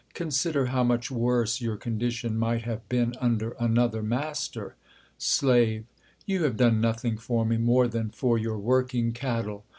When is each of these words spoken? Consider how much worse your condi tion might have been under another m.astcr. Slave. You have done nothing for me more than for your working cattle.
Consider 0.15 0.65
how 0.65 0.83
much 0.83 1.11
worse 1.11 1.61
your 1.61 1.77
condi 1.77 2.09
tion 2.09 2.35
might 2.35 2.63
have 2.63 2.89
been 2.89 3.13
under 3.21 3.51
another 3.59 3.99
m.astcr. 3.99 4.71
Slave. 5.19 5.85
You 6.25 6.41
have 6.43 6.57
done 6.57 6.81
nothing 6.81 7.17
for 7.19 7.45
me 7.45 7.57
more 7.57 7.87
than 7.87 8.09
for 8.09 8.39
your 8.39 8.57
working 8.57 9.11
cattle. 9.11 9.63